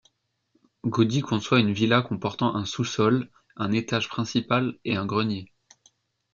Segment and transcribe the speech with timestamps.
[0.83, 5.53] Gaudí conçoit une villa comportant un sous-sol, un étage principal et un grenier.